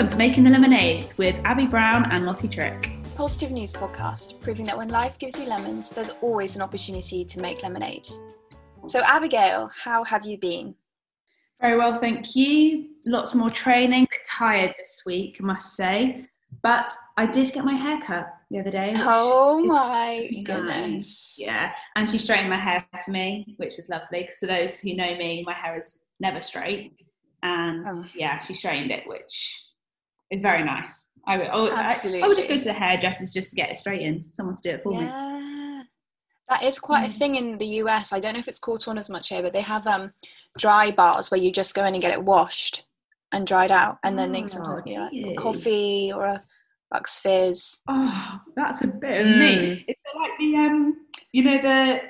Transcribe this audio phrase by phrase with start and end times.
[0.00, 2.92] Welcome to Making the Lemonade with Abby Brown and Lottie Trick.
[3.16, 7.38] Positive news podcast, proving that when life gives you lemons, there's always an opportunity to
[7.38, 8.08] make lemonade.
[8.86, 10.74] So, Abigail, how have you been?
[11.60, 12.92] Very well, thank you.
[13.04, 14.04] Lots more training.
[14.04, 16.26] A bit tired this week, I must say.
[16.62, 18.94] But I did get my hair cut the other day.
[18.96, 21.34] Oh my goodness.
[21.36, 24.22] Yeah, and she straightened my hair for me, which was lovely.
[24.22, 26.94] Because for those who know me, my hair is never straight.
[27.42, 28.06] And oh.
[28.14, 29.66] yeah, she straightened it, which
[30.30, 31.10] is very nice.
[31.26, 32.22] I would, Absolutely.
[32.22, 34.24] I, I, would just go to the hairdressers just to get it straightened.
[34.24, 35.00] Someone to do it for yeah.
[35.00, 35.84] me.
[36.48, 37.08] That is quite mm.
[37.08, 38.12] a thing in the US.
[38.12, 40.12] I don't know if it's caught on as much here, but they have um,
[40.58, 42.86] dry bars where you just go in and get it washed
[43.32, 46.42] and dried out, and then oh, they sometimes get like a coffee or a
[46.90, 47.82] Bucks Fizz.
[47.86, 49.38] Oh, that's a bit of mm.
[49.38, 49.84] me.
[49.86, 50.96] Is it like the um,
[51.30, 52.00] you know the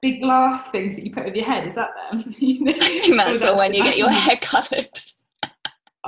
[0.00, 1.66] big glass things that you put with your head?
[1.66, 2.34] Is that them?
[2.38, 2.72] you know?
[2.72, 4.98] I think that's for when you get your hair coloured.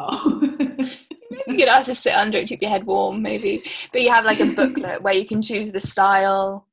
[0.01, 0.55] Oh.
[1.49, 3.63] You could ask to sit under it, keep your head warm, maybe.
[3.93, 6.67] But you have like a booklet where you can choose the style,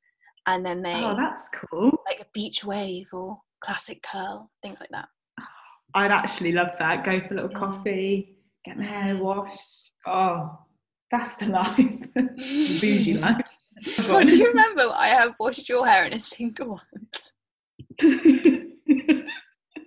[0.45, 0.95] and then they.
[0.95, 1.91] Oh, that's cool.
[2.05, 5.07] Like a beach wave or classic curl, things like that.
[5.93, 7.05] I'd actually love that.
[7.05, 9.91] Go for a little coffee, get my hair washed.
[10.05, 10.59] Oh,
[11.09, 11.75] that's the life.
[11.77, 13.45] the bougie life.
[14.09, 17.33] Oh, do you remember I have washed your hair in a single once?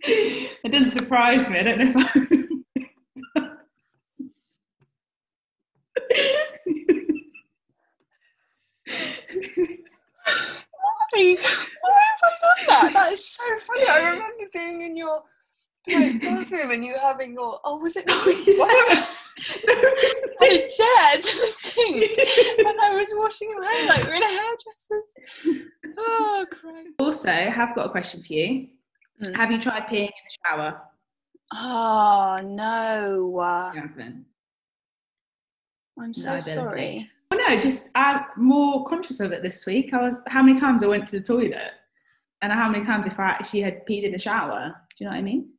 [0.01, 1.59] it didn't surprise me.
[1.59, 2.39] I don't know if I
[11.13, 11.37] Why?
[11.83, 12.91] Why have I done that?
[12.95, 13.87] That is so funny.
[13.87, 15.23] I remember being in your
[15.89, 18.15] parents' bathroom and you having your oh was it why
[20.41, 21.97] had a chair to the sink
[22.59, 25.65] and I was washing my hair like we're in a hairdressers.
[25.97, 26.89] Oh Christ.
[26.99, 28.69] Also, I have got a question for you.
[29.23, 29.37] Mm.
[29.37, 30.81] Have you tried peeing in the shower?
[31.55, 33.73] Oh no.
[36.01, 37.11] I'm so no sorry.
[37.31, 39.93] Well, no, just I'm more conscious of it this week.
[39.93, 41.73] I was how many times I went to the toilet,
[42.43, 44.75] and how many times if I actually had peed in the shower.
[44.97, 45.51] Do you know what I mean?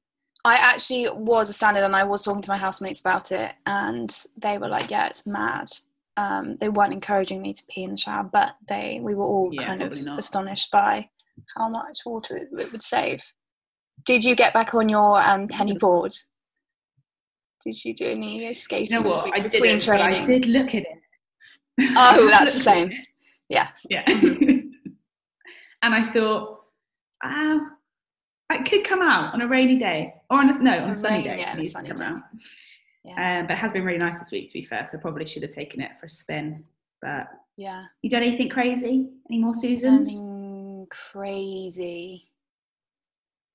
[0.46, 4.16] I actually was a standard, and I was talking to my housemates about it, and
[4.38, 5.70] they were like, "Yeah, it's mad."
[6.18, 9.50] Um, they weren't encouraging me to pee in the shower, but they we were all
[9.52, 10.20] yeah, kind of not.
[10.20, 11.10] astonished by
[11.56, 13.22] how much water it, it, would save.
[14.06, 16.16] Did you get back on your um, penny board?
[17.64, 19.34] Did you do any skating you know what?
[19.34, 20.24] I between training?
[20.24, 21.00] I did look at it.
[21.96, 22.94] Oh, that's the same.
[23.50, 23.70] Yeah.
[23.90, 24.04] Yeah.
[24.08, 24.76] and
[25.84, 26.62] I thought,
[27.24, 27.60] ah,
[28.52, 30.96] it could come out on a rainy day or on a no on a, a
[30.96, 31.40] sunny rain, day.
[31.40, 32.04] Yeah, needs to come day.
[32.04, 32.22] out.
[33.04, 33.40] Yeah.
[33.40, 34.86] Um, but it has been really nice this week, to be fair.
[34.86, 36.64] So probably should have taken it for a spin.
[37.02, 37.28] But
[37.58, 39.10] yeah, you done anything crazy?
[39.30, 40.14] Any more Susans?
[40.90, 42.29] crazy.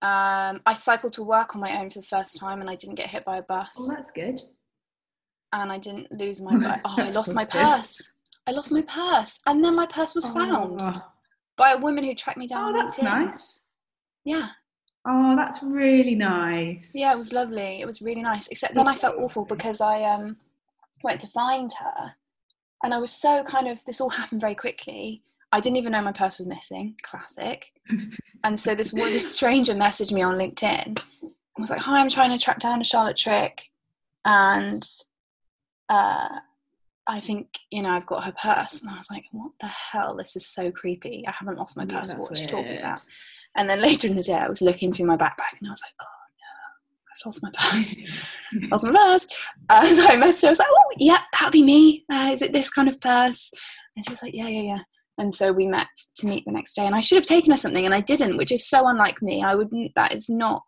[0.04, 2.96] Um, I cycled to work on my own for the first time, and I didn't
[2.96, 3.74] get hit by a bus.
[3.78, 4.38] Oh, that's good.
[5.54, 6.80] And I didn't lose my.
[6.84, 8.12] oh, I lost my purse.
[8.46, 11.00] I lost my purse, and then my purse was found oh.
[11.56, 12.74] by a woman who tracked me down.
[12.74, 13.04] Oh, that's LinkedIn.
[13.04, 13.66] nice.
[14.26, 14.48] Yeah.
[15.06, 16.92] Oh, that's really nice.
[16.94, 17.80] Yeah, it was lovely.
[17.80, 18.48] It was really nice.
[18.48, 20.36] Except then I felt awful because I um
[21.02, 22.12] went to find her,
[22.82, 23.82] and I was so kind of.
[23.86, 25.22] This all happened very quickly
[25.54, 26.96] I didn't even know my purse was missing.
[27.04, 27.70] Classic.
[28.44, 30.98] And so this this stranger messaged me on LinkedIn.
[30.98, 33.70] I was like, "Hi, I'm trying to track down a Charlotte Trick,
[34.24, 34.82] and
[35.88, 36.40] uh,
[37.06, 40.16] I think you know I've got her purse." And I was like, "What the hell?
[40.16, 41.24] This is so creepy.
[41.26, 42.12] I haven't lost my purse.
[42.12, 43.04] Yeah, what are you talking about?"
[43.56, 45.82] And then later in the day, I was looking through my backpack, and I was
[45.82, 47.96] like, "Oh no, I've lost my purse.
[48.70, 49.26] lost my purse."
[49.68, 50.48] Uh, so I messaged her.
[50.48, 52.04] I was like, "Oh yeah, that'll be me.
[52.10, 53.52] Uh, is it this kind of purse?"
[53.94, 54.82] And she was like, "Yeah, yeah, yeah."
[55.18, 55.86] And so we met
[56.16, 58.36] to meet the next day and i should have taken her something and i didn't
[58.36, 59.42] which is so unlike me.
[59.42, 60.62] I wouldn't that is not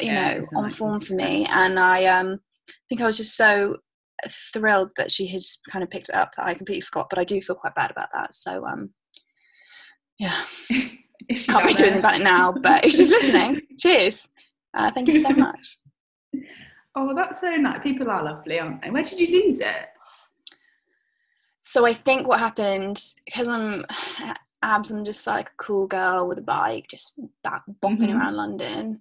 [0.00, 1.46] you yeah, know on form for me.
[1.50, 2.38] And i um
[2.88, 3.76] think i was just so
[4.28, 7.24] thrilled that she had kind of picked it up that i completely forgot but i
[7.24, 8.32] do feel quite bad about that.
[8.34, 8.90] So um
[10.18, 10.34] yeah.
[11.30, 14.28] Can't be doing anything about it now but if she's listening cheers.
[14.74, 15.76] Uh, thank you so much.
[16.96, 17.82] Oh that's so nice.
[17.82, 18.90] People are lovely aren't they?
[18.90, 19.88] Where did you lose it
[21.70, 23.84] so I think what happened because I'm
[24.62, 27.14] abs, I'm just like a cool girl with a bike, just
[27.44, 28.18] back bopping mm-hmm.
[28.18, 29.00] around London.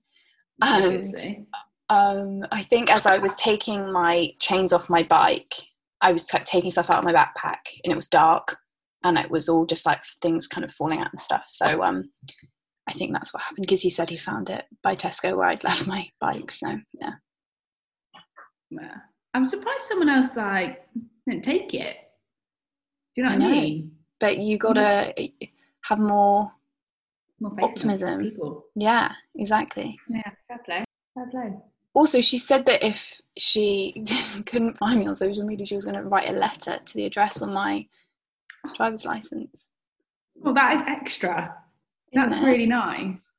[0.62, 1.16] And
[1.90, 5.56] um, I think as I was taking my chains off my bike,
[6.02, 8.58] I was t- taking stuff out of my backpack, and it was dark,
[9.04, 11.46] and it was all just like things kind of falling out and stuff.
[11.48, 12.12] So um,
[12.88, 15.64] I think that's what happened because he said he found it by Tesco where I'd
[15.64, 16.52] left my bike.
[16.52, 17.14] So yeah.
[18.70, 18.98] Yeah.
[19.34, 20.86] I'm surprised someone else like
[21.28, 21.96] didn't take it.
[23.20, 23.92] Do you know what I, I mean?
[24.22, 25.14] But you gotta
[25.82, 26.54] have more,
[27.42, 28.32] more optimism.
[28.76, 30.00] Yeah, exactly.
[30.10, 30.86] Yeah, fair play.
[31.14, 31.54] Fair play.
[31.94, 34.06] Also, she said that if she
[34.46, 37.06] couldn't find me on social media, she was going to write a letter to the
[37.06, 37.86] address on my
[38.78, 39.72] driver's license.
[40.36, 41.58] Well, that is extra.
[42.14, 42.46] Isn't That's it?
[42.46, 43.30] really nice.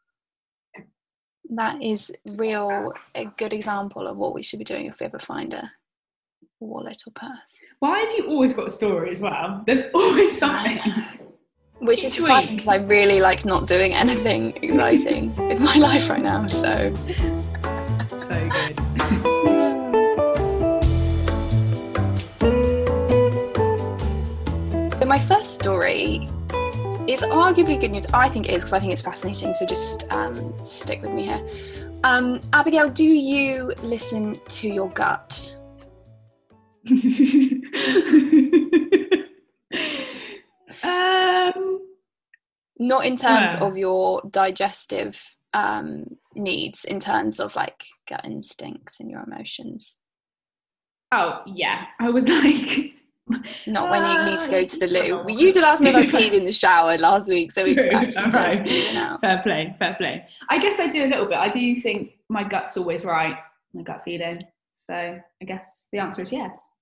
[1.49, 5.19] That is real a good example of what we should be doing if we ever
[5.19, 5.71] find a
[6.67, 7.65] wallet or purse.
[7.79, 9.62] Why have you always got a story as well?
[9.67, 10.79] There's always something.
[11.79, 16.23] Which is surprising because I really like not doing anything exciting with my life right
[16.23, 16.47] now.
[16.47, 16.95] So,
[18.11, 18.77] so good.
[25.01, 26.29] so my first story
[27.09, 28.06] is arguably good news.
[28.13, 29.55] I think it is because I think it's fascinating.
[29.55, 31.43] So just um, stick with me here.
[32.05, 35.56] Um, Abigail, do you listen to your gut?
[40.82, 41.81] um,
[42.79, 43.61] Not in terms yeah.
[43.61, 49.99] of your digestive um, needs, in terms of like gut instincts and your emotions.
[51.12, 52.94] Oh yeah, I was like.
[53.67, 55.23] Not when you need to go to the loo.
[55.23, 58.31] We used to last me I peed in the shower last week, so we actually
[58.31, 58.94] right.
[58.94, 59.19] now.
[59.19, 60.27] Fair play, fair play.
[60.49, 61.38] I guess I do a little bit.
[61.38, 63.37] I do think my gut's always right,
[63.73, 64.44] my gut feeling.
[64.72, 66.72] So I guess the answer is yes.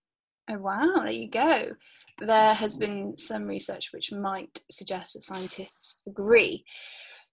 [0.50, 1.72] Oh, wow, there you go.
[2.20, 6.64] There has been some research which might suggest that scientists agree.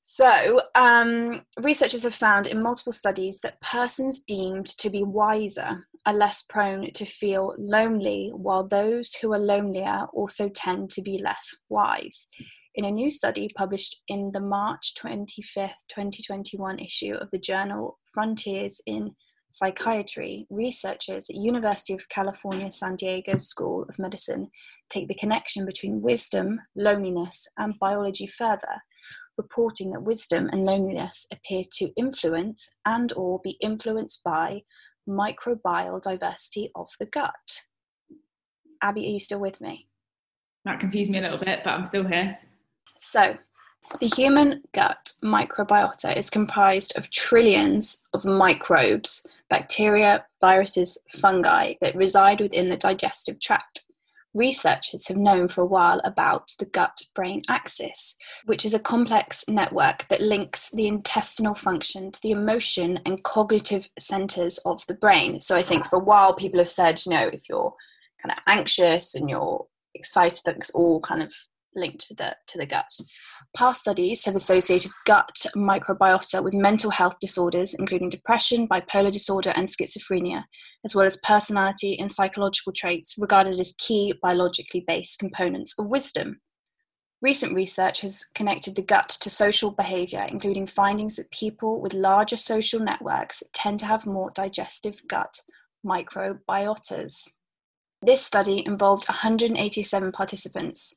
[0.01, 6.13] So, um, researchers have found in multiple studies that persons deemed to be wiser are
[6.13, 11.57] less prone to feel lonely, while those who are lonelier also tend to be less
[11.69, 12.27] wise.
[12.75, 18.81] In a new study published in the March 25th, 2021 issue of the journal Frontiers
[18.85, 19.15] in
[19.55, 24.49] psychiatry, researchers at University of California San Diego School of Medicine
[24.89, 28.81] take the connection between wisdom, loneliness, and biology further,
[29.37, 34.61] reporting that wisdom and loneliness appear to influence and or be influenced by
[35.07, 37.63] microbial diversity of the gut.
[38.81, 39.87] Abby, are you still with me?
[40.65, 42.37] That confused me a little bit, but I'm still here.
[42.97, 43.37] So,
[43.99, 52.41] the human gut microbiota is comprised of trillions of microbes, bacteria, viruses, fungi that reside
[52.41, 53.81] within the digestive tract.
[54.33, 59.45] Researchers have known for a while about the gut brain axis, which is a complex
[59.47, 65.39] network that links the intestinal function to the emotion and cognitive centers of the brain.
[65.39, 67.73] So I think for a while people have said, you know, if you're
[68.21, 71.33] kind of anxious and you're excited, that's all kind of
[71.75, 72.89] linked to the to the gut.
[73.55, 79.67] Past studies have associated gut microbiota with mental health disorders, including depression, bipolar disorder, and
[79.67, 80.43] schizophrenia,
[80.83, 86.39] as well as personality and psychological traits regarded as key biologically based components of wisdom.
[87.21, 92.37] Recent research has connected the gut to social behavior, including findings that people with larger
[92.37, 95.39] social networks tend to have more digestive gut
[95.85, 97.29] microbiotas.
[98.01, 100.93] This study involved 187 participants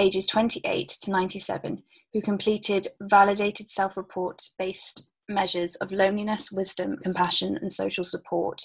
[0.00, 1.82] ages 28 to 97,
[2.12, 8.62] who completed validated self report based measures of loneliness, wisdom, compassion, and social support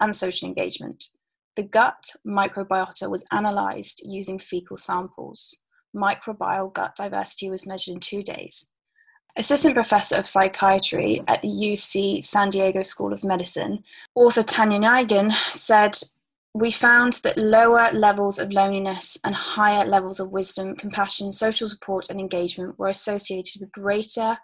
[0.00, 1.08] and social engagement.
[1.56, 5.60] The gut microbiota was analysed using fecal samples.
[5.94, 8.68] Microbial gut diversity was measured in two days.
[9.36, 13.82] Assistant Professor of Psychiatry at the UC San Diego School of Medicine,
[14.14, 15.96] author Tanya Nguyen said
[16.58, 22.10] we found that lower levels of loneliness and higher levels of wisdom, compassion, social support,
[22.10, 24.38] and engagement were associated with greater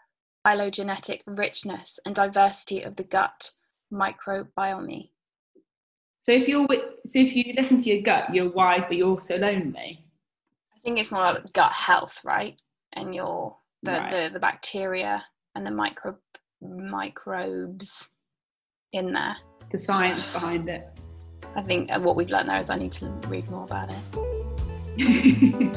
[0.44, 3.50] phylogenetic richness and diversity of the gut
[3.92, 5.10] microbiome.
[6.20, 6.66] So if you're
[7.04, 10.06] so if you listen to your gut, you're wise, but you're also lonely.
[10.74, 12.56] I think it's more about gut health, right?
[12.92, 14.10] And your the right.
[14.10, 16.16] the, the bacteria and the micro
[16.62, 18.10] microbes
[18.92, 19.36] in there.
[19.70, 20.88] The science behind it.
[21.56, 23.96] I think what we've learned there is I need to read more about it.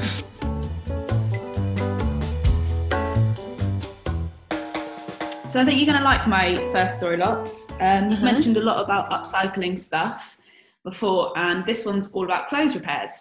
[5.50, 7.70] so I think you're going to like my first story lots.
[7.74, 8.26] Um, You've mm-hmm.
[8.26, 10.40] mentioned a lot about upcycling stuff
[10.84, 13.12] before, and this one's all about clothes repairs.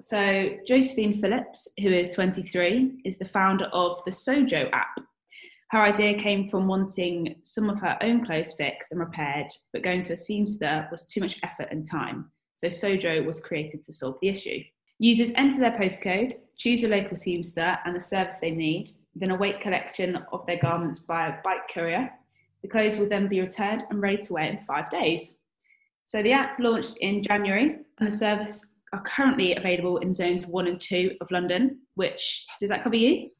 [0.00, 5.00] So Josephine Phillips, who is 23, is the founder of the Sojo app,
[5.70, 10.02] her idea came from wanting some of her own clothes fixed and repaired, but going
[10.02, 12.30] to a seamster was too much effort and time.
[12.56, 14.58] So Sojo was created to solve the issue.
[14.98, 19.60] Users enter their postcode, choose a local seamster and the service they need, then await
[19.60, 22.10] collection of their garments by a bike courier.
[22.62, 25.40] The clothes will then be returned and ready to wear in five days.
[26.04, 30.66] So the app launched in January and the service are currently available in zones one
[30.66, 33.30] and two of London, which does that cover you?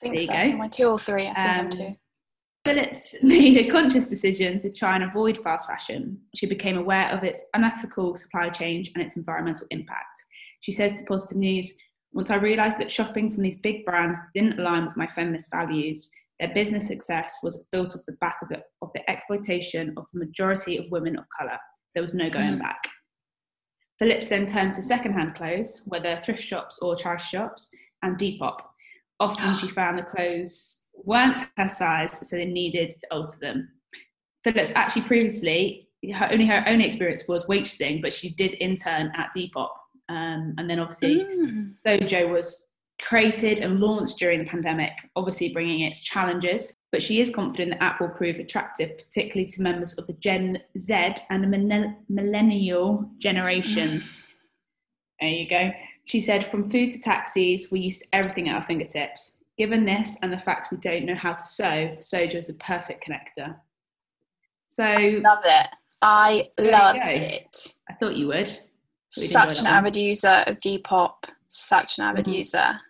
[0.00, 0.56] Think there so.
[0.56, 1.96] My two or three, I think um, I'm two.
[2.64, 6.20] Phillips made a conscious decision to try and avoid fast fashion.
[6.34, 10.18] She became aware of its unethical supply chain and its environmental impact.
[10.60, 11.78] She says to Positive News,
[12.12, 16.10] once I realised that shopping from these big brands didn't align with my feminist values,
[16.38, 20.18] their business success was built off the back of, it, of the exploitation of the
[20.18, 21.58] majority of women of colour.
[21.94, 22.58] There was no going mm.
[22.58, 22.82] back.
[23.98, 27.70] Phillips then turned to second-hand clothes, whether thrift shops or charity shops,
[28.02, 28.56] and Depop.
[29.20, 33.68] Often she found the clothes weren't her size, so they needed to alter them.
[34.42, 39.30] Phillips actually previously, her only her only experience was waitressing, but she did intern at
[39.36, 39.68] Depop.
[40.08, 41.74] Um, and then obviously, mm.
[41.86, 42.70] Sojo was
[43.02, 46.74] created and launched during the pandemic, obviously bringing its challenges.
[46.90, 50.58] But she is confident the app will prove attractive, particularly to members of the Gen
[50.78, 54.26] Z and the millennial generations.
[55.20, 55.70] there you go.
[56.10, 59.36] She said, from food to taxis, we used everything at our fingertips.
[59.56, 63.06] Given this and the fact we don't know how to sew, Sojo is the perfect
[63.06, 63.54] connector.
[64.66, 65.68] So I love it.
[66.02, 67.74] I love it.
[67.88, 68.50] I thought you would.
[69.06, 71.26] Such an avid user of Depop.
[71.46, 72.38] Such an avid mm-hmm.
[72.38, 72.80] user.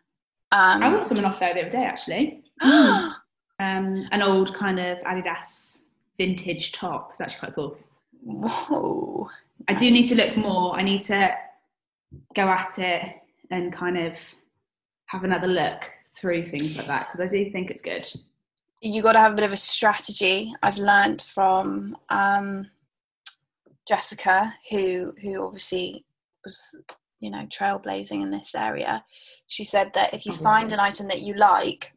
[0.50, 2.42] Um, I bought something off there the other day actually.
[2.62, 3.12] um,
[3.58, 5.82] an old kind of Adidas
[6.16, 7.10] vintage top.
[7.10, 7.78] It's actually quite cool.
[8.24, 9.28] Whoa.
[9.68, 10.74] I do need to look more.
[10.74, 11.36] I need to
[12.34, 13.14] go at it
[13.50, 14.18] and kind of
[15.06, 18.08] have another look through things like that because I do think it's good.
[18.82, 20.54] You got to have a bit of a strategy.
[20.62, 22.70] I've learned from um,
[23.86, 26.04] Jessica, who who obviously
[26.44, 26.80] was
[27.20, 29.04] you know trailblazing in this area.
[29.46, 30.44] She said that if you obviously.
[30.44, 31.92] find an item that you like,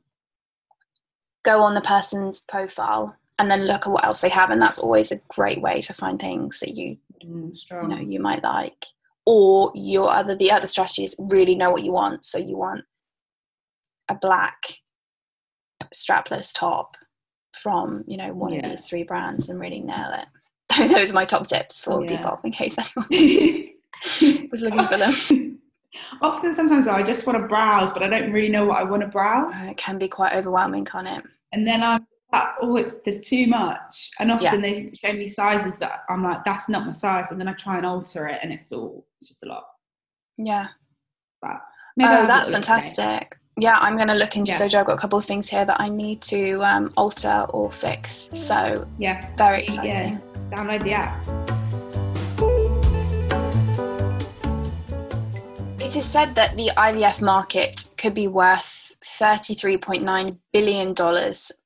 [1.43, 4.79] go on the person's profile and then look at what else they have, and that's
[4.79, 8.85] always a great way to find things that you mm, you know you might like.
[9.25, 12.25] Or your other the other strategy is really know what you want.
[12.25, 12.83] So you want
[14.09, 14.57] a black
[15.93, 16.97] strapless top
[17.53, 18.59] from you know one yeah.
[18.59, 20.89] of these three brands and really nail it.
[20.93, 22.17] Those are my top tips for yeah.
[22.17, 23.69] Depop in case anyone
[24.51, 25.59] was looking for them.
[26.21, 29.03] Often, sometimes I just want to browse, but I don't really know what I want
[29.03, 29.67] to browse.
[29.67, 31.23] Uh, it can be quite overwhelming, can't it?
[31.51, 34.11] And then I'm like, oh, it's there's too much.
[34.19, 34.57] And often yeah.
[34.57, 37.77] they show me sizes that I'm like, that's not my size, and then I try
[37.77, 39.65] and alter it, and it's all it's just a lot.
[40.37, 40.67] Yeah.
[41.41, 41.61] But
[42.01, 44.59] oh, that's fantastic yeah, I'm going to look into yeah.
[44.59, 44.79] Sojo.
[44.79, 48.15] I've got a couple of things here that I need to um, alter or fix.
[48.15, 50.13] So yeah, very exciting.
[50.13, 50.19] Yeah.
[50.49, 51.27] Download the app.
[55.79, 60.93] It is said that the IVF market could be worth $33.9 billion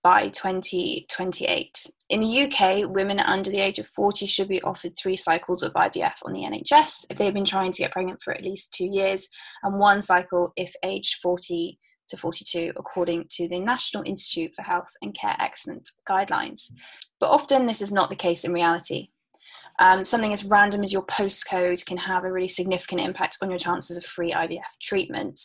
[0.03, 1.87] by 2028.
[2.09, 5.73] In the UK, women under the age of 40 should be offered three cycles of
[5.73, 8.87] IVF on the NHS if they've been trying to get pregnant for at least two
[8.87, 9.29] years,
[9.63, 14.89] and one cycle if aged 40 to 42, according to the National Institute for Health
[15.01, 16.71] and Care Excellence guidelines.
[17.19, 19.09] But often this is not the case in reality.
[19.79, 23.59] Um, something as random as your postcode can have a really significant impact on your
[23.59, 25.39] chances of free IVF treatment.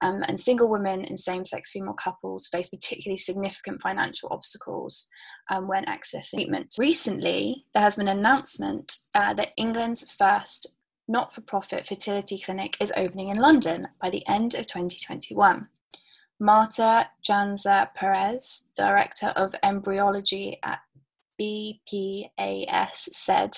[0.00, 5.08] Um, and single women and same sex female couples face particularly significant financial obstacles
[5.50, 6.74] um, when accessing treatment.
[6.78, 10.66] Recently, there has been an announcement uh, that England's first
[11.08, 15.68] not for profit fertility clinic is opening in London by the end of 2021.
[16.38, 20.80] Marta Jansa Perez, Director of Embryology at
[21.40, 23.56] BPAS said,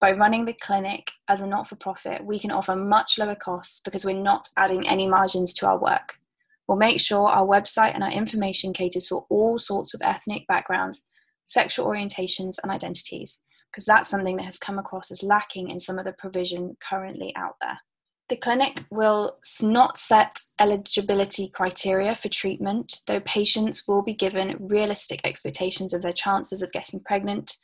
[0.00, 3.80] by running the clinic as a not for profit, we can offer much lower costs
[3.80, 6.18] because we're not adding any margins to our work.
[6.68, 11.08] We'll make sure our website and our information caters for all sorts of ethnic backgrounds,
[11.44, 13.40] sexual orientations, and identities,
[13.70, 17.32] because that's something that has come across as lacking in some of the provision currently
[17.36, 17.78] out there.
[18.30, 25.20] The clinic will not set eligibility criteria for treatment, though patients will be given realistic
[25.24, 27.56] expectations of their chances of getting pregnant.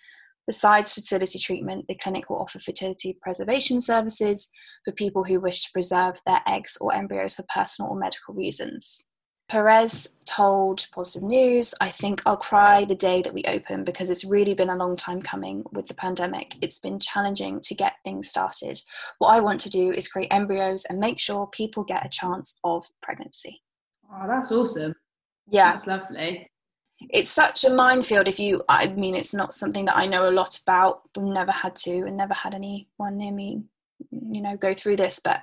[0.47, 4.51] Besides fertility treatment, the clinic will offer fertility preservation services
[4.85, 9.07] for people who wish to preserve their eggs or embryos for personal or medical reasons.
[9.51, 14.25] Perez told Positive News, I think I'll cry the day that we open because it's
[14.25, 16.55] really been a long time coming with the pandemic.
[16.63, 18.81] It's been challenging to get things started.
[19.19, 22.61] What I want to do is create embryos and make sure people get a chance
[22.63, 23.61] of pregnancy.
[24.13, 24.95] Oh, that's awesome.
[25.49, 25.71] Yeah.
[25.71, 26.49] That's lovely.
[27.09, 30.31] It's such a minefield if you, I mean, it's not something that I know a
[30.31, 33.65] lot about, never had to, and never had anyone near me,
[34.13, 35.43] you know, go through this, but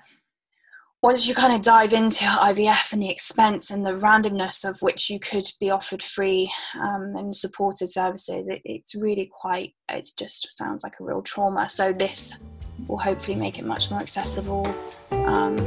[1.03, 5.09] once you kind of dive into IVF and the expense and the randomness of which
[5.09, 10.51] you could be offered free um, and supported services, it, it's really quite, it just
[10.51, 11.69] sounds like a real trauma.
[11.69, 12.39] So, this
[12.87, 14.65] will hopefully make it much more accessible.
[15.11, 15.57] Um,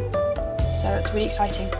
[0.72, 1.70] so, it's really exciting.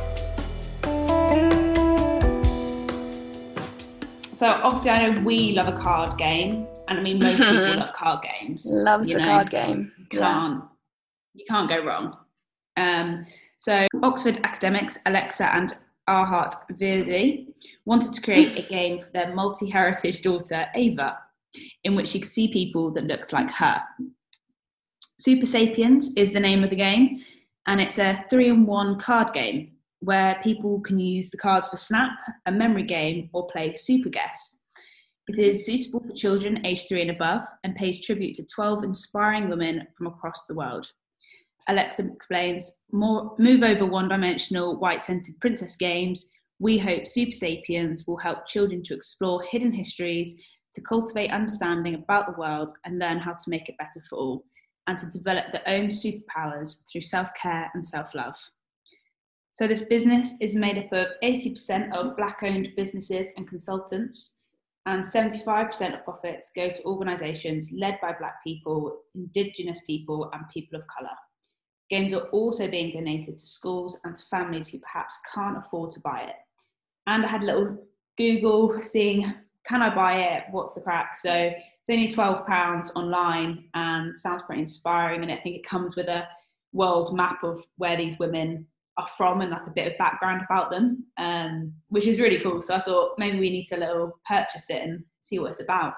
[4.32, 7.92] so obviously I know we love a card game, and I mean most people love
[7.92, 8.64] card games.
[8.66, 9.24] Loves a know?
[9.24, 9.92] card game.
[9.98, 10.68] You can't yeah.
[11.34, 12.16] you can't go wrong.
[12.78, 13.26] Um,
[13.60, 15.74] so Oxford academics Alexa and
[16.08, 17.48] Arhat Virdi
[17.84, 21.18] wanted to create a game for their multi-heritage daughter Ava,
[21.84, 23.82] in which she could see people that looks like her.
[25.18, 27.22] Super Sapiens is the name of the game,
[27.66, 32.12] and it's a three-in-one card game where people can use the cards for Snap,
[32.46, 34.60] a memory game, or play Super Guess.
[35.28, 39.50] It is suitable for children aged three and above and pays tribute to 12 inspiring
[39.50, 40.90] women from across the world.
[41.68, 46.30] Alexa explains, more, move over one dimensional white centered princess games.
[46.58, 50.36] We hope Super Sapiens will help children to explore hidden histories,
[50.74, 54.44] to cultivate understanding about the world and learn how to make it better for all,
[54.86, 58.36] and to develop their own superpowers through self care and self love.
[59.52, 64.40] So, this business is made up of 80% of Black owned businesses and consultants,
[64.86, 70.78] and 75% of profits go to organisations led by Black people, Indigenous people, and people
[70.78, 71.10] of colour.
[71.90, 76.00] Games are also being donated to schools and to families who perhaps can't afford to
[76.00, 76.36] buy it.
[77.06, 77.76] And I had a little
[78.16, 79.34] Google seeing
[79.66, 80.44] can I buy it?
[80.50, 81.16] What's the crack?
[81.16, 85.22] So it's only £12 online and sounds pretty inspiring.
[85.22, 86.26] And I think it comes with a
[86.72, 88.66] world map of where these women
[88.96, 92.62] are from and like a bit of background about them, um, which is really cool.
[92.62, 95.94] So I thought maybe we need to little purchase it and see what it's about.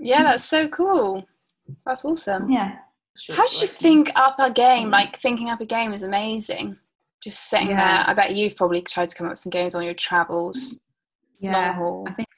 [0.00, 1.26] Yeah, that's so cool.
[1.84, 2.50] That's awesome.
[2.50, 2.76] Yeah.
[3.32, 4.90] How did you think up a game?
[4.90, 6.78] Like thinking up a game is amazing.
[7.22, 8.04] Just sitting yeah.
[8.04, 8.10] there.
[8.10, 10.80] I bet you've probably tried to come up with some games on your travels.
[11.38, 12.28] Yeah, I think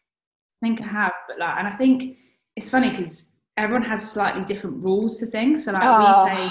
[0.63, 2.17] I think I have, but like, and I think
[2.57, 5.65] it's funny because everyone has slightly different rules to things.
[5.65, 6.49] So like oh, we play,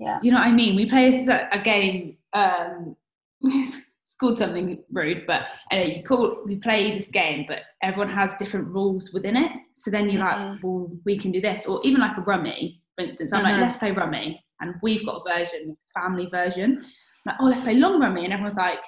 [0.00, 0.18] yeah.
[0.20, 0.76] Do you know what I mean?
[0.76, 2.16] We play a, a game.
[2.32, 2.96] Um,
[3.42, 8.34] it's called something rude, but anyway, you call we play this game, but everyone has
[8.38, 9.52] different rules within it.
[9.74, 10.52] So then you're mm-hmm.
[10.52, 13.32] like, well, we can do this, or even like a rummy, for instance.
[13.32, 13.52] I'm mm-hmm.
[13.52, 16.78] like, let's play rummy, and we've got a version, family version.
[16.80, 16.84] I'm
[17.26, 18.80] like, oh, let's play long rummy, and everyone's like,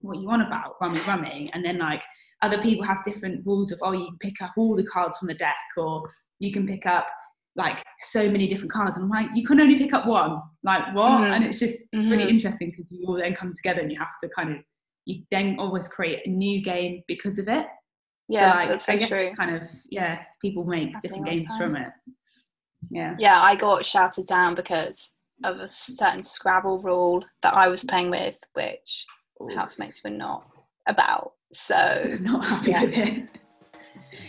[0.00, 2.02] what you on about rummy rummy, and then like
[2.42, 5.28] other people have different rules of oh you can pick up all the cards from
[5.28, 6.02] the deck or
[6.40, 7.06] you can pick up
[7.54, 10.94] like so many different cards and I'm like you can only pick up one like
[10.94, 11.32] what mm-hmm.
[11.32, 12.10] and it's just mm-hmm.
[12.10, 14.56] really interesting because you all then come together and you have to kind of
[15.04, 17.66] you then always create a new game because of it
[18.28, 19.30] yeah so, like, that's so I guess true.
[19.36, 21.88] kind of yeah people make different games from it
[22.90, 27.84] yeah yeah I got shouted down because of a certain Scrabble rule that I was
[27.84, 29.06] playing with which
[29.40, 29.54] Ooh.
[29.54, 30.48] housemates were not
[30.86, 32.84] about so not happy yeah.
[32.84, 33.28] with it.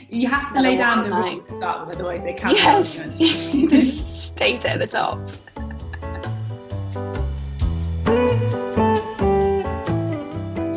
[0.09, 2.53] You have to Another lay down the rules to start with, otherwise they can't.
[2.53, 3.17] Yes,
[3.69, 5.19] just state it at the top.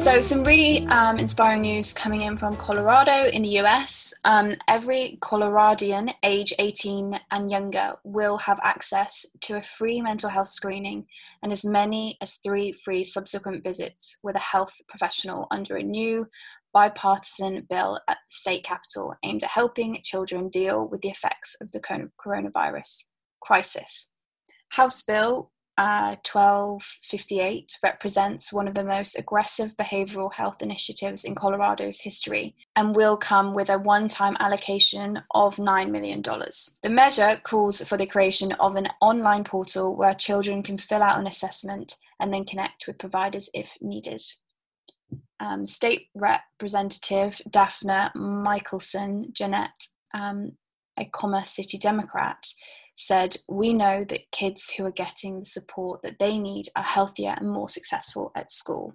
[0.07, 4.15] So, some really um, inspiring news coming in from Colorado in the US.
[4.25, 10.47] Um, every Coloradian age 18 and younger will have access to a free mental health
[10.47, 11.07] screening
[11.43, 16.29] and as many as three free subsequent visits with a health professional under a new
[16.73, 21.73] bipartisan bill at the state capitol aimed at helping children deal with the effects of
[21.73, 23.07] the coronavirus
[23.41, 24.09] crisis.
[24.69, 32.01] House Bill uh, 1258 represents one of the most aggressive behavioral health initiatives in Colorado's
[32.01, 36.23] history and will come with a one time allocation of $9 million.
[36.23, 41.19] The measure calls for the creation of an online portal where children can fill out
[41.19, 44.23] an assessment and then connect with providers if needed.
[45.41, 49.69] Um, State Representative Dafna Michaelson Jenet,
[50.15, 50.53] um,
[50.97, 52.47] a Commerce City Democrat,
[52.97, 57.35] said, We know that kids who are getting the support that they need are healthier
[57.37, 58.95] and more successful at school.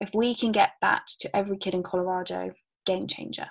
[0.00, 2.52] If we can get that to every kid in Colorado,
[2.84, 3.46] game changer.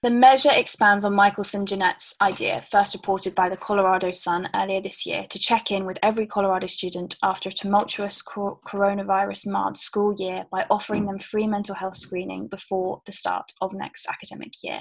[0.00, 5.04] The measure expands on Michaelson Jenet's idea, first reported by the Colorado Sun earlier this
[5.04, 10.44] year, to check in with every Colorado student after a tumultuous coronavirus marred school year
[10.52, 14.78] by offering them free mental health screening before the start of next academic year.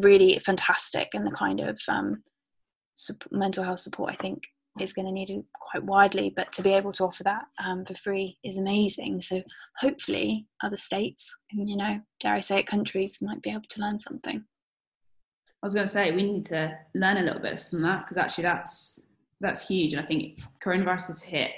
[0.00, 2.22] Really fantastic and the kind of um,
[3.30, 4.44] mental health support, I think,
[4.80, 6.32] is going to need it quite widely.
[6.34, 9.20] But to be able to offer that um, for free is amazing.
[9.20, 9.42] So
[9.78, 13.80] hopefully, other states, and you know, dare I say it, countries might be able to
[13.80, 14.44] learn something.
[15.62, 18.18] I was going to say we need to learn a little bit from that because
[18.18, 19.06] actually that's
[19.40, 21.50] that's huge, and I think coronavirus has hit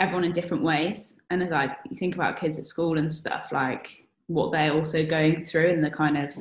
[0.00, 1.20] everyone in different ways.
[1.30, 5.44] And like you think about kids at school and stuff, like what they're also going
[5.44, 6.36] through and the kind of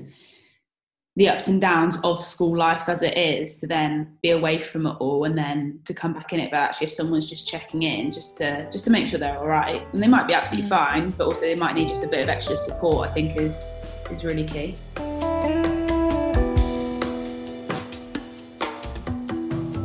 [1.18, 4.88] the ups and downs of school life as it is to then be away from
[4.88, 6.50] it all and then to come back in it.
[6.52, 9.48] But actually if someone's just checking in just to just to make sure they're all
[9.48, 10.78] right and they might be absolutely mm.
[10.78, 13.74] fine but also they might need just a bit of extra support i think is
[14.10, 14.76] is really key.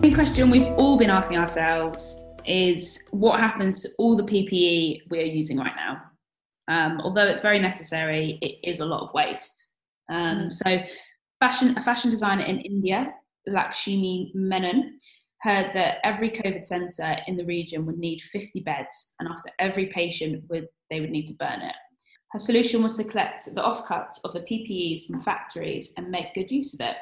[0.00, 5.18] The question we've all been asking ourselves is what happens to all the ppe we
[5.18, 6.02] are using right now?
[6.68, 9.70] Um, although it's very necessary it is a lot of waste.
[10.08, 10.52] Um, mm.
[10.52, 10.78] so
[11.40, 13.12] fashion, a fashion designer in India,
[13.46, 14.98] Lakshmi Menon,
[15.42, 19.86] heard that every COVID centre in the region would need 50 beds, and after every
[19.86, 21.74] patient would they would need to burn it.
[22.30, 26.50] Her solution was to collect the offcuts of the PPEs from factories and make good
[26.50, 26.96] use of it.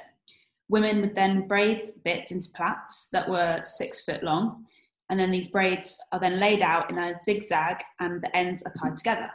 [0.68, 4.64] Women would then braid bits into plaits that were six foot long,
[5.10, 8.72] and then these braids are then laid out in a zigzag and the ends are
[8.72, 9.30] tied together.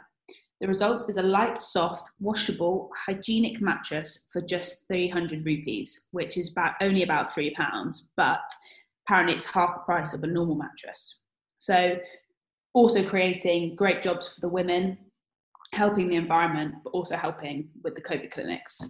[0.60, 6.52] The result is a light, soft, washable, hygienic mattress for just 300 rupees, which is
[6.52, 8.42] about only about three pounds, but
[9.06, 11.20] apparently it's half the price of a normal mattress.
[11.56, 11.96] So,
[12.74, 14.98] also creating great jobs for the women,
[15.72, 18.80] helping the environment, but also helping with the COVID clinics.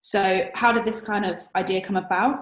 [0.00, 2.40] So, how did this kind of idea come about?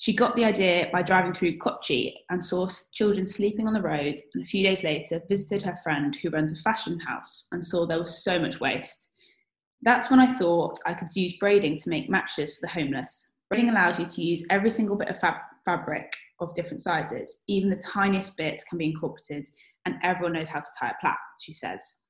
[0.00, 4.18] She got the idea by driving through Kochi and saw children sleeping on the road,
[4.32, 7.84] and a few days later visited her friend who runs a fashion house and saw
[7.84, 9.10] there was so much waste.
[9.82, 13.32] That's when I thought I could use braiding to make matches for the homeless.
[13.50, 16.10] Braiding allows you to use every single bit of fab- fabric
[16.40, 17.42] of different sizes.
[17.46, 19.46] Even the tiniest bits can be incorporated,
[19.84, 22.04] and everyone knows how to tie a plait, she says.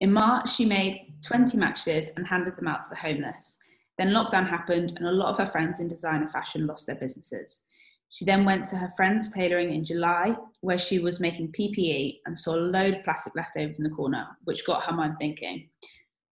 [0.00, 3.60] In March, she made 20 matches and handed them out to the homeless.
[3.98, 6.96] Then lockdown happened, and a lot of her friends in design and fashion lost their
[6.96, 7.66] businesses.
[8.10, 12.38] She then went to her friend's tailoring in July, where she was making PPE and
[12.38, 15.68] saw a load of plastic leftovers in the corner, which got her mind thinking.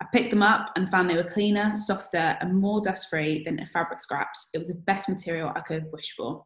[0.01, 3.65] I picked them up and found they were cleaner, softer, and more dust free than
[3.73, 4.51] fabric scraps.
[4.53, 6.45] It was the best material I could have wished for.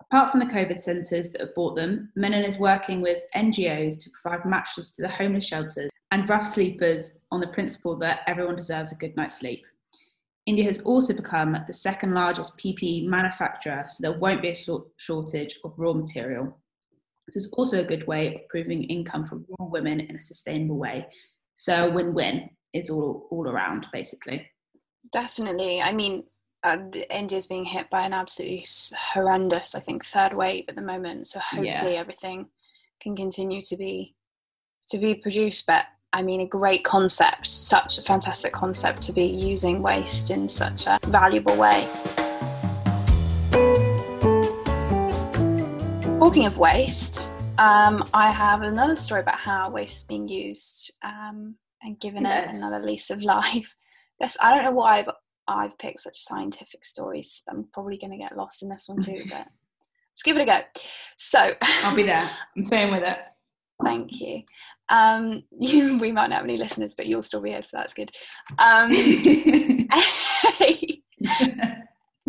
[0.00, 4.10] Apart from the COVID centres that have bought them, Menon is working with NGOs to
[4.10, 8.92] provide mattresses to the homeless shelters and rough sleepers on the principle that everyone deserves
[8.92, 9.64] a good night's sleep.
[10.46, 14.56] India has also become the second largest PPE manufacturer, so there won't be a
[14.96, 16.58] shortage of raw material.
[17.26, 20.78] This is also a good way of proving income for rural women in a sustainable
[20.78, 21.06] way.
[21.56, 24.50] So win-win is all all around, basically.
[25.12, 25.80] Definitely.
[25.80, 26.24] I mean,
[26.64, 26.78] uh,
[27.10, 28.64] India's being hit by an absolutely
[29.12, 31.28] horrendous, I think, third wave at the moment.
[31.28, 32.00] So hopefully yeah.
[32.00, 32.48] everything
[33.00, 34.16] can continue to be
[34.88, 35.66] to be produced.
[35.66, 40.46] But I mean, a great concept, such a fantastic concept to be using waste in
[40.46, 41.88] such a valuable way.
[46.18, 51.56] Talking of waste, um, I have another story about how waste is being used um,
[51.82, 52.50] and given yes.
[52.50, 53.74] it another lease of life.
[54.20, 55.08] Yes, I don't know why I've,
[55.48, 57.42] I've picked such scientific stories.
[57.48, 59.46] I'm probably going to get lost in this one too, but
[60.10, 60.60] let's give it a go.
[61.16, 61.52] So
[61.84, 62.28] I'll be there.
[62.56, 63.16] I'm staying with it.
[63.82, 64.42] Thank you.
[64.92, 67.94] Um, you, we might not have any listeners, but you'll still be here, so that's
[67.94, 68.12] good.
[68.58, 68.92] Um,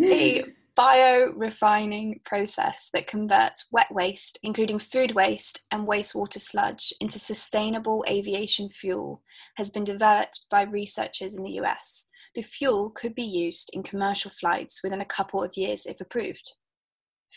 [0.00, 0.44] a,
[0.76, 8.68] bio-refining process that converts wet waste, including food waste and wastewater sludge, into sustainable aviation
[8.68, 9.22] fuel
[9.56, 12.08] has been developed by researchers in the US.
[12.34, 16.54] The fuel could be used in commercial flights within a couple of years if approved.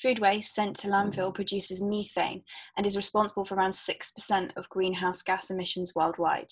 [0.02, 2.44] Food waste sent to landfill produces methane
[2.78, 6.52] and is responsible for around 6% of greenhouse gas emissions worldwide.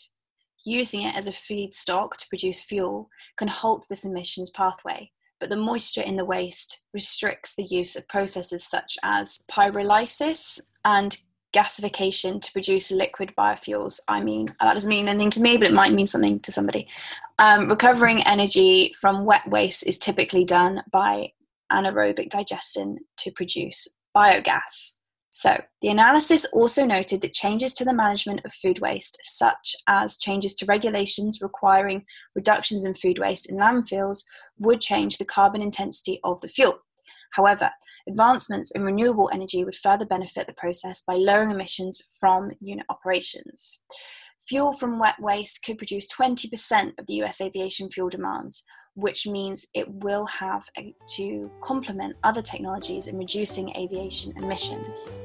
[0.66, 5.58] Using it as a feedstock to produce fuel can halt this emissions pathway, but the
[5.58, 11.18] moisture in the waste restricts the use of processes such as pyrolysis and
[11.56, 14.00] gasification to produce liquid biofuels.
[14.08, 16.88] I mean, that doesn't mean anything to me, but it might mean something to somebody.
[17.38, 21.32] Um, recovering energy from wet waste is typically done by
[21.72, 24.98] anaerobic digestion to produce biogas.
[25.32, 30.18] So, the analysis also noted that changes to the management of food waste, such as
[30.18, 32.06] changes to regulations requiring
[32.38, 34.24] reductions in food waste in landfills,
[34.60, 36.80] would change the carbon intensity of the fuel.
[37.32, 37.70] However,
[38.08, 43.84] advancements in renewable energy would further benefit the process by lowering emissions from unit operations.
[44.48, 48.64] Fuel from wet waste could produce 20% of the US aviation fuel demands,
[48.96, 50.70] which means it will have
[51.08, 55.16] to complement other technologies in reducing aviation emissions.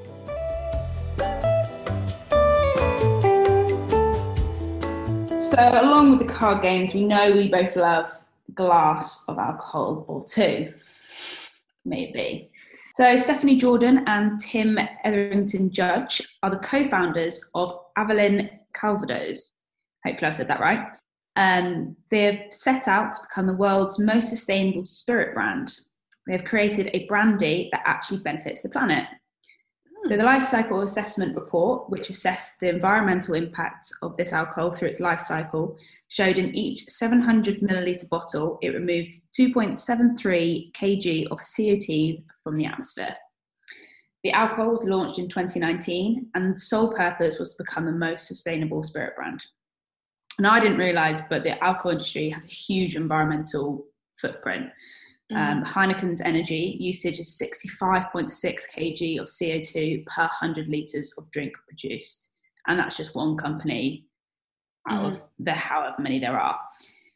[5.38, 8.10] So, along with the card games, we know we both love
[8.54, 10.72] glass of alcohol or two,
[11.84, 12.50] maybe.
[12.94, 19.52] So, Stephanie Jordan and Tim Etherington Judge are the co founders of Avallen Calvados.
[20.04, 20.86] Hopefully, I've said that right.
[21.36, 25.78] Um, they've set out to become the world's most sustainable spirit brand.
[26.26, 29.06] They have created a brandy that actually benefits the planet.
[30.04, 34.88] So, the life cycle assessment report, which assessed the environmental impact of this alcohol through
[34.88, 35.76] its life cycle,
[36.08, 43.14] showed in each 700 milliliter bottle it removed 2.73 kg of CO2 from the atmosphere.
[44.24, 48.26] The alcohol was launched in 2019, and the sole purpose was to become the most
[48.26, 49.44] sustainable spirit brand.
[50.40, 53.84] And I didn't realize, but the alcohol industry has a huge environmental
[54.18, 54.70] footprint.
[55.30, 55.66] Um, mm.
[55.66, 58.30] Heineken's energy usage is 65.6
[58.74, 62.30] kg of CO2 per 100 litres of drink produced.
[62.66, 64.06] And that's just one company
[64.88, 65.16] out mm-hmm.
[65.16, 66.58] of the however many there are.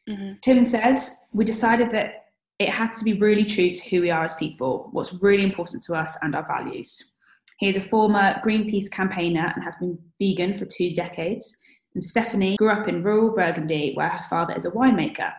[0.07, 0.33] Mm-hmm.
[0.43, 2.25] Tim says, We decided that
[2.59, 5.81] it had to be really true to who we are as people, what's really important
[5.85, 7.15] to us, and our values.
[7.57, 11.57] He is a former Greenpeace campaigner and has been vegan for two decades.
[11.95, 15.33] And Stephanie grew up in rural Burgundy, where her father is a winemaker,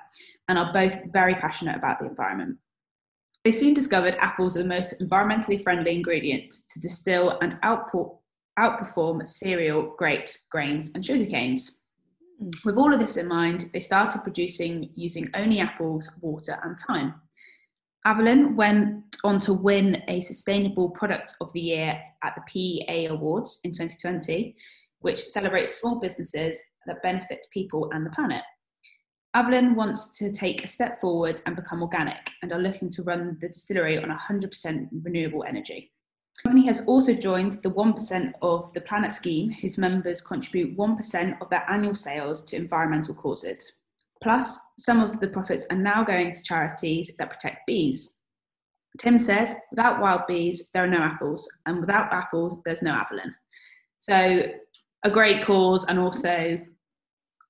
[0.48, 2.56] and are both very passionate about the environment.
[3.44, 8.16] They soon discovered apples are the most environmentally friendly ingredient to distill and output,
[8.58, 11.82] outperform cereal, grapes, grains, and sugar canes.
[12.42, 12.64] Mm.
[12.64, 17.14] With all of this in mind, they started producing using only apples, water, and thyme.
[18.06, 23.60] Avallen went on to win a Sustainable Product of the Year at the PEA Awards
[23.62, 24.56] in 2020,
[25.00, 28.42] which celebrates small businesses that benefit people and the planet.
[29.36, 33.36] Avallen wants to take a step forward and become organic and are looking to run
[33.40, 35.92] the distillery on 100% renewable energy.
[36.36, 41.40] The company has also joined the 1% of the Planet Scheme, whose members contribute 1%
[41.40, 43.80] of their annual sales to environmental causes.
[44.22, 48.18] Plus, some of the profits are now going to charities that protect bees.
[48.98, 53.34] Tim says, without wild bees, there are no apples, and without apples, there's no Avallen.
[53.98, 54.44] So,
[55.06, 56.60] a great cause and also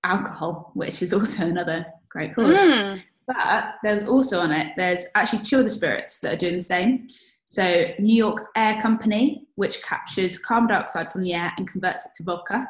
[0.04, 2.54] alcohol, which is also another great cause.
[2.54, 3.02] Mm.
[3.26, 7.08] But there's also on it, there's actually two other spirits that are doing the same.
[7.46, 12.12] So New York's Air Company, which captures carbon dioxide from the air and converts it
[12.16, 12.68] to vodka.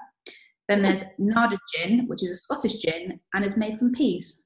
[0.68, 4.44] Then there's Nàdar Gin, which is a Scottish gin and is made from peas.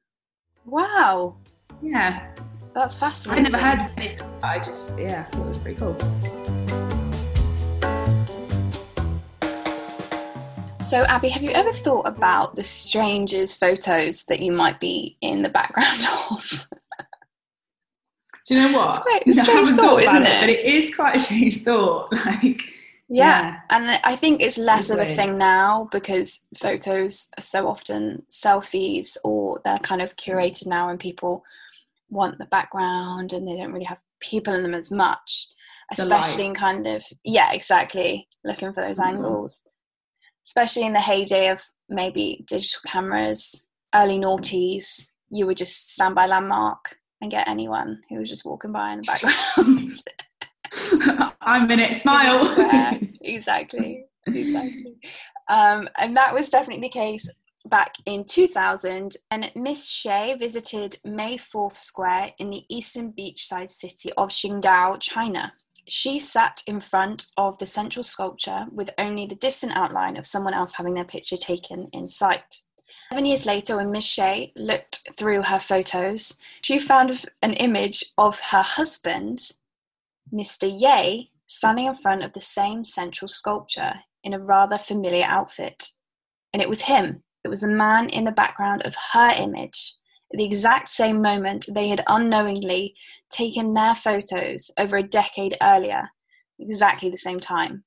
[0.64, 1.36] Wow.
[1.82, 2.32] Yeah.
[2.74, 3.46] That's fascinating.
[3.46, 4.22] I never heard of it.
[4.42, 6.59] I just, yeah, thought it was pretty cool.
[10.90, 15.42] So, Abby, have you ever thought about the strangest photos that you might be in
[15.42, 16.00] the background
[16.32, 16.66] of?
[18.48, 18.88] Do you know what?
[18.88, 20.28] It's quite a strange thought, thought isn't it?
[20.28, 20.40] it?
[20.40, 22.12] But it is quite a strange thought.
[22.12, 22.62] Like,
[23.08, 23.40] yeah.
[23.40, 23.56] yeah.
[23.70, 25.10] and I think it's less it's of weird.
[25.10, 30.88] a thing now because photos are so often selfies or they're kind of curated now,
[30.88, 31.44] and people
[32.08, 35.46] want the background and they don't really have people in them as much
[35.92, 39.16] especially in kind of yeah exactly looking for those mm-hmm.
[39.16, 39.68] angles
[40.50, 46.26] especially in the heyday of maybe digital cameras, early noughties, you would just stand by
[46.26, 49.92] landmark and get anyone who was just walking by in the background.
[51.40, 52.52] I'm in it, smile.
[53.20, 54.96] exactly, exactly.
[55.48, 57.30] Um, and that was definitely the case
[57.66, 64.10] back in 2000 and Miss Shea visited May 4th Square in the eastern beachside city
[64.16, 65.52] of Qingdao, China.
[65.92, 70.54] She sat in front of the central sculpture with only the distant outline of someone
[70.54, 72.60] else having their picture taken in sight.
[73.10, 78.38] Seven years later, when Miss Shea looked through her photos, she found an image of
[78.52, 79.40] her husband,
[80.32, 80.70] Mr.
[80.72, 85.88] Ye, standing in front of the same central sculpture in a rather familiar outfit.
[86.52, 89.94] And it was him, it was the man in the background of her image.
[90.32, 92.94] At the exact same moment, they had unknowingly
[93.30, 96.10] taken their photos over a decade earlier,
[96.58, 97.84] exactly the same time.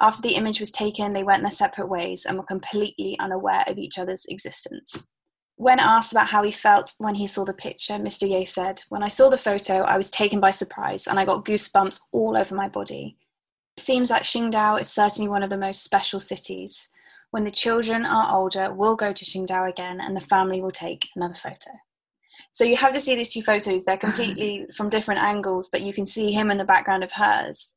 [0.00, 3.78] After the image was taken, they went their separate ways and were completely unaware of
[3.78, 5.08] each other's existence.
[5.56, 8.28] When asked about how he felt when he saw the picture, Mr.
[8.28, 11.44] Ye said, When I saw the photo, I was taken by surprise and I got
[11.44, 13.16] goosebumps all over my body.
[13.76, 16.90] It seems like Qingdao is certainly one of the most special cities.
[17.32, 21.08] When the children are older, we'll go to Qingdao again and the family will take
[21.16, 21.72] another photo.
[22.52, 23.84] So you have to see these two photos.
[23.84, 27.74] They're completely from different angles, but you can see him in the background of hers.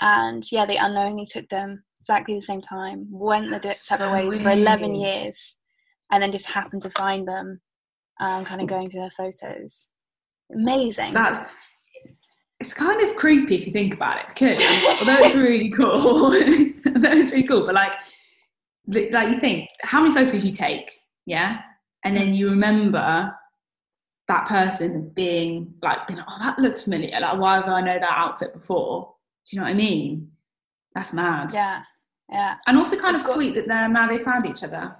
[0.00, 4.28] And yeah, they unknowingly took them exactly the same time, went the separate so ways
[4.28, 4.42] weird.
[4.42, 5.58] for 11 years,
[6.10, 7.60] and then just happened to find them,
[8.20, 9.90] um, kind of going through their photos.
[10.52, 11.14] Amazing.
[11.14, 11.38] That's
[12.60, 14.62] it's kind of creepy if you think about it because
[15.00, 17.92] although it's really cool, although it's really cool, but like
[18.86, 20.90] like you think how many photos you take,
[21.26, 21.58] yeah,
[22.04, 23.34] and then you remember
[24.28, 27.18] that person being like, being like, oh, that looks familiar.
[27.20, 29.14] Like, why have I know that outfit before?
[29.46, 30.30] Do you know what I mean?
[30.94, 31.50] That's mad.
[31.52, 31.82] Yeah,
[32.30, 32.56] yeah.
[32.66, 34.96] And also kind it's of got, sweet that they're now they found each other.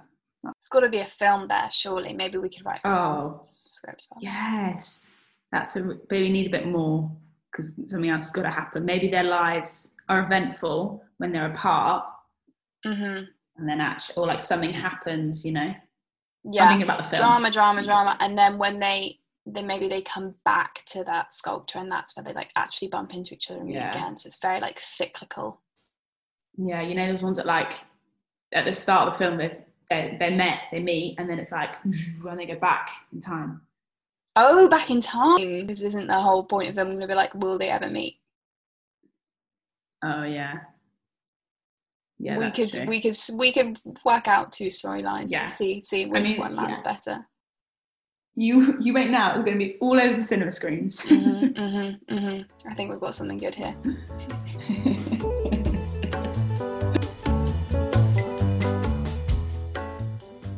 [0.57, 2.13] It's got to be a film there, surely.
[2.13, 4.07] Maybe we could write a oh, script.
[4.19, 5.05] Yes,
[5.51, 5.83] that's a.
[5.83, 7.11] But we need a bit more
[7.51, 8.85] because something else has got to happen.
[8.85, 12.05] Maybe their lives are eventful when they're apart,
[12.85, 13.23] mm-hmm.
[13.57, 15.73] and then actually, or like something happens, you know.
[16.51, 17.19] Yeah, I'm about the film.
[17.19, 21.79] Drama, drama, drama, and then when they then maybe they come back to that sculpture,
[21.79, 23.89] and that's where they like actually bump into each other and meet yeah.
[23.89, 24.17] again.
[24.17, 25.61] So it's very like cyclical.
[26.57, 27.73] Yeah, you know those ones that like
[28.53, 29.57] at the start of the film they
[29.89, 31.75] they, they met, they meet, and then it's like
[32.21, 33.61] when they go back in time.
[34.35, 35.65] Oh, back in time.
[35.65, 38.19] This isn't the whole point of them to be like, will they ever meet?
[40.03, 40.59] Oh yeah.
[42.17, 42.85] Yeah, we could true.
[42.85, 45.45] we could we could work out two storylines yeah.
[45.45, 46.93] see see which I mean, one lands yeah.
[46.93, 47.27] better.
[48.35, 49.35] You you wait now.
[49.35, 51.01] It's going to be all over the cinema screens.
[51.01, 52.69] mm-hmm, mm-hmm, mm-hmm.
[52.69, 53.75] I think we've got something good here.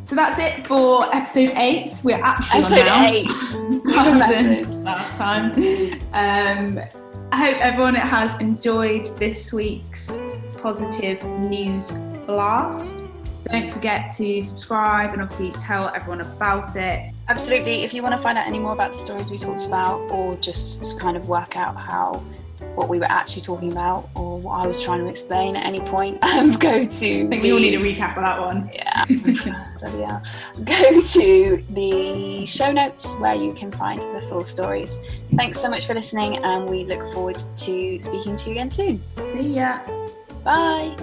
[0.04, 1.92] So that's it for episode eight.
[2.04, 4.68] We're actually episode eight.
[4.84, 5.52] last time.
[6.14, 6.80] Um,
[7.34, 10.18] I hope everyone has enjoyed this week's
[10.58, 11.94] positive news
[12.26, 13.06] blast.
[13.44, 17.14] Don't forget to subscribe and obviously tell everyone about it.
[17.30, 17.84] Absolutely.
[17.84, 20.36] If you want to find out any more about the stories we talked about, or
[20.38, 22.22] just kind of work out how
[22.76, 25.80] what we were actually talking about or what I was trying to explain at any
[25.80, 26.86] point, um, go to.
[26.86, 28.70] I think the, we all need a recap of that one.
[28.74, 29.06] Yeah,
[29.98, 30.24] yeah.
[30.64, 35.02] Go to the show notes where you can find the full stories.
[35.36, 39.04] Thanks so much for listening, and we look forward to speaking to you again soon.
[39.34, 39.80] See ya.
[40.48, 40.96] Bye.